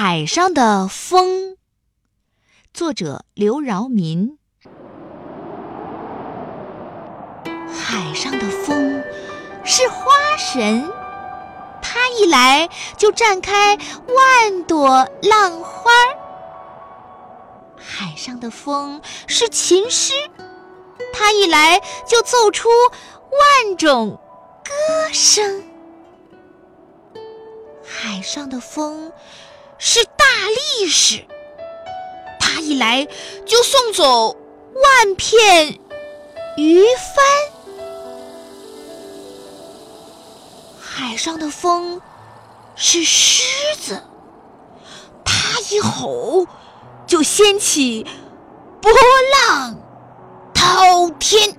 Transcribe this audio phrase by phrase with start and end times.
[0.00, 1.56] 海上的风，
[2.72, 4.38] 作者刘饶民。
[7.44, 9.02] 海上的风
[9.64, 10.88] 是花神，
[11.82, 14.88] 它一来就绽开万朵
[15.20, 15.90] 浪花。
[17.76, 20.14] 海上的风是琴师，
[21.12, 22.68] 它一来就奏出
[23.32, 24.20] 万种
[24.62, 25.64] 歌声。
[27.82, 29.12] 海上的风
[29.78, 30.24] 是大
[30.80, 31.24] 力士，
[32.40, 33.06] 他一来
[33.46, 34.36] 就送走
[34.74, 35.78] 万片
[36.56, 37.24] 鱼帆。
[40.80, 42.00] 海上的风
[42.74, 43.44] 是狮
[43.80, 44.02] 子，
[45.24, 46.46] 他一吼
[47.06, 48.04] 就掀起
[48.80, 48.90] 波
[49.46, 49.76] 浪
[50.52, 51.57] 滔天。